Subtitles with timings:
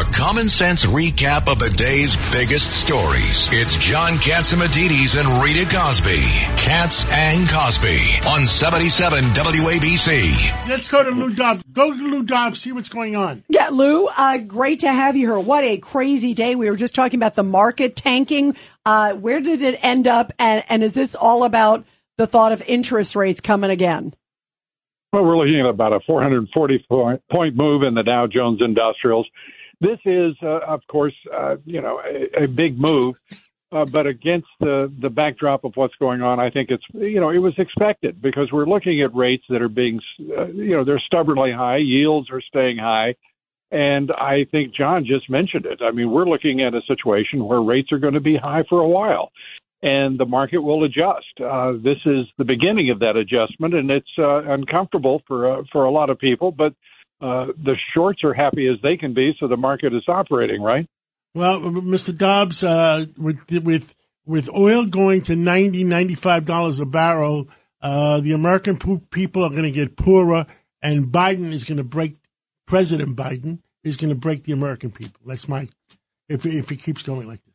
[0.00, 3.50] A common sense recap of the day's biggest stories.
[3.52, 6.22] It's John Catsimatidis and Rita Cosby.
[6.56, 10.68] Cats and Cosby on 77 WABC.
[10.70, 11.62] Let's go to Lou Dobbs.
[11.70, 13.44] Go to Lou Dobbs, see what's going on.
[13.50, 15.38] Yeah, Lou, uh, great to have you here.
[15.38, 16.54] What a crazy day.
[16.54, 18.56] We were just talking about the market tanking.
[18.86, 20.32] Uh, where did it end up?
[20.38, 21.84] And, and is this all about
[22.16, 24.14] the thought of interest rates coming again?
[25.12, 29.26] Well, we're looking at about a 440 point, point move in the Dow Jones Industrials.
[29.80, 33.14] This is, uh, of course, uh, you know, a, a big move,
[33.72, 37.30] uh, but against the the backdrop of what's going on, I think it's, you know,
[37.30, 40.00] it was expected because we're looking at rates that are being,
[40.36, 43.14] uh, you know, they're stubbornly high, yields are staying high,
[43.70, 45.80] and I think John just mentioned it.
[45.82, 48.80] I mean, we're looking at a situation where rates are going to be high for
[48.80, 49.30] a while.
[49.82, 51.40] And the market will adjust.
[51.42, 55.84] Uh, this is the beginning of that adjustment, and it's uh, uncomfortable for uh, for
[55.84, 56.52] a lot of people.
[56.52, 56.74] But
[57.20, 60.86] uh, the shorts are happy as they can be, so the market is operating right.
[61.34, 62.16] Well, Mr.
[62.16, 63.94] Dobbs, uh, with with
[64.26, 67.48] with oil going to 90 95 dollars a barrel,
[67.82, 68.78] uh, the American
[69.10, 70.46] people are going to get poorer,
[70.82, 72.16] and Biden is going to break.
[72.66, 75.20] President Biden is going to break the American people.
[75.26, 75.68] That's my
[76.28, 77.50] if if it keeps going like this.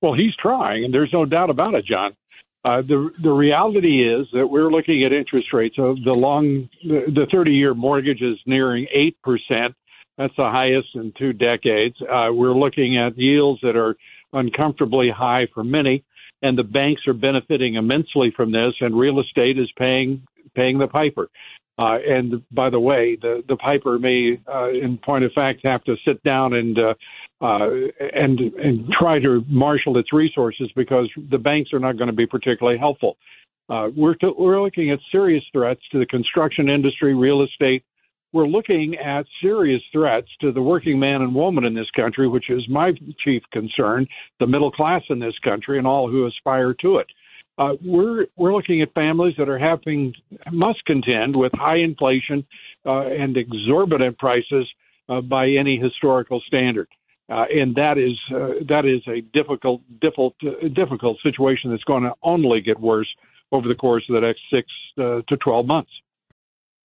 [0.00, 2.14] Well, he's trying, and there's no doubt about it, John.
[2.64, 5.76] Uh, the the reality is that we're looking at interest rates.
[5.78, 9.74] of the long, the 30 year mortgage is nearing eight percent.
[10.16, 11.96] That's the highest in two decades.
[12.00, 13.96] Uh, we're looking at yields that are
[14.32, 16.04] uncomfortably high for many,
[16.40, 18.74] and the banks are benefiting immensely from this.
[18.80, 21.28] And real estate is paying paying the piper.
[21.76, 25.82] Uh, and by the way, the the piper may, uh, in point of fact, have
[25.84, 26.94] to sit down and uh,
[27.40, 27.68] uh,
[28.14, 32.26] and and try to marshal its resources because the banks are not going to be
[32.26, 33.16] particularly helpful.
[33.68, 37.82] Uh, we're to, we're looking at serious threats to the construction industry, real estate.
[38.32, 42.50] We're looking at serious threats to the working man and woman in this country, which
[42.50, 42.92] is my
[43.24, 44.06] chief concern,
[44.38, 47.06] the middle class in this country, and all who aspire to it.
[47.56, 50.12] Uh, we're we're looking at families that are having
[50.50, 52.44] must contend with high inflation
[52.84, 54.66] uh, and exorbitant prices
[55.08, 56.88] uh, by any historical standard.
[57.30, 60.34] Uh, and that is uh, that is a difficult difficult
[60.74, 63.08] difficult situation that's going to only get worse
[63.52, 64.68] over the course of the next six
[64.98, 65.90] uh, to twelve months.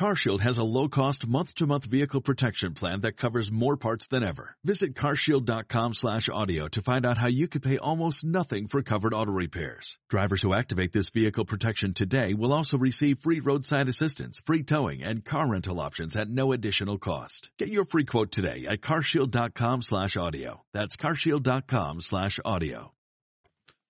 [0.00, 4.56] CarShield has a low-cost month-to-month vehicle protection plan that covers more parts than ever.
[4.64, 9.12] Visit carshield.com slash audio to find out how you could pay almost nothing for covered
[9.12, 9.98] auto repairs.
[10.08, 15.02] Drivers who activate this vehicle protection today will also receive free roadside assistance, free towing,
[15.02, 17.50] and car rental options at no additional cost.
[17.58, 20.62] Get your free quote today at carshield.com slash audio.
[20.72, 22.94] That's carshield.com slash audio.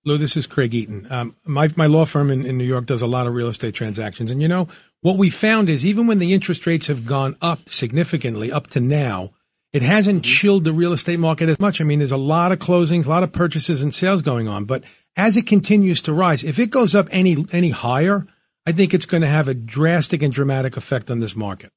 [0.06, 1.06] Lou, this is Craig Eaton.
[1.10, 3.74] Um, my my law firm in, in New York does a lot of real estate
[3.74, 4.66] transactions, and you know
[5.02, 8.80] what we found is even when the interest rates have gone up significantly up to
[8.80, 9.30] now,
[9.72, 10.32] it hasn't mm-hmm.
[10.32, 11.80] chilled the real estate market as much.
[11.80, 14.64] I mean, there's a lot of closings, a lot of purchases and sales going on,
[14.64, 14.84] but
[15.16, 18.26] as it continues to rise, if it goes up any any higher,
[18.66, 21.72] I think it's going to have a drastic and dramatic effect on this market.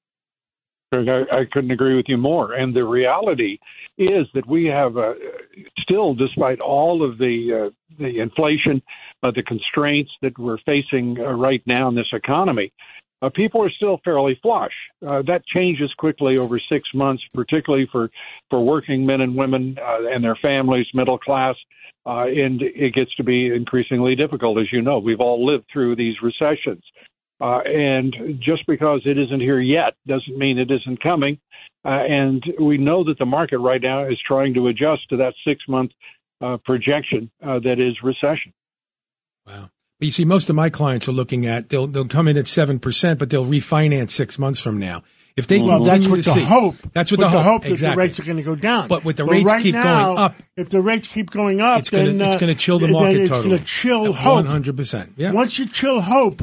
[0.92, 2.54] I, I couldn't agree with you more.
[2.54, 3.58] And the reality
[3.98, 5.14] is that we have uh,
[5.80, 7.70] still, despite all of the uh,
[8.00, 8.82] the inflation,
[9.22, 12.72] uh, the constraints that we're facing uh, right now in this economy,
[13.24, 14.74] uh, people are still fairly flush.
[15.06, 18.10] Uh, that changes quickly over six months, particularly for
[18.50, 21.56] for working men and women uh, and their families, middle class.
[22.06, 25.00] Uh, and it gets to be increasingly difficult, as you know.
[25.00, 26.84] We've all lived through these recessions.
[27.40, 31.38] Uh, and just because it isn't here yet doesn't mean it isn't coming.
[31.86, 35.34] Uh, and we know that the market right now is trying to adjust to that
[35.48, 35.92] six month
[36.66, 38.52] projection that is recession.
[39.48, 39.70] Wow.
[40.04, 42.46] But you see, most of my clients are looking at they'll they'll come in at
[42.46, 45.02] seven percent, but they'll refinance six months from now.
[45.38, 46.76] If they well, that's what the see, hope.
[46.92, 47.96] That's what the, the, hope, that exactly.
[47.96, 48.90] the rates are going to go down.
[48.90, 51.80] But with the rates right keep now, going up, if the rates keep going up,
[51.80, 53.50] it's going going to chill the market then it's totally.
[53.52, 54.36] going to chill hope.
[54.36, 55.14] One hundred percent.
[55.16, 55.32] Yeah.
[55.32, 56.42] Once you chill hope,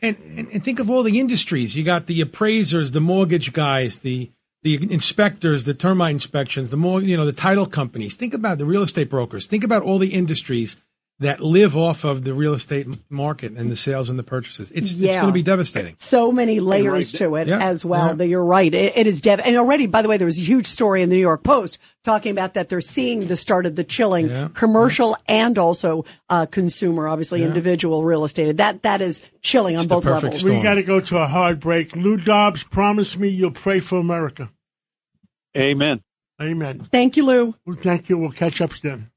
[0.00, 1.76] and, and, and think of all the industries.
[1.76, 4.30] You got the appraisers, the mortgage guys, the
[4.62, 8.14] the inspectors, the termite inspections, the more you know, the title companies.
[8.14, 9.44] Think about the real estate brokers.
[9.44, 10.78] Think about all the industries
[11.20, 14.70] that live off of the real estate market and the sales and the purchases.
[14.70, 15.94] It's it's going to be devastating.
[15.98, 17.18] so many layers right.
[17.18, 18.06] to it Yeah, as well.
[18.08, 18.12] yeah.
[18.14, 18.72] That you're right.
[18.74, 19.38] It, it is dev.
[19.44, 21.78] And already, by the way, there was a huge story in the New York Post
[22.04, 24.48] talking about that they're seeing the start of the chilling, Yeah.
[24.54, 28.56] commercial and also uh, consumer, obviously individual real estate.
[28.56, 30.40] That that is chilling on It's the both levels.
[30.40, 30.56] storm.
[30.56, 31.94] We got to go to a hard break.
[31.94, 34.50] Lou Dobbs, promise me you'll pray for America.
[35.56, 36.00] Amen.
[36.40, 36.88] Amen.
[36.90, 37.54] Thank you, Lou.
[37.66, 38.16] Well, thank you.
[38.16, 39.10] We'll catch up then.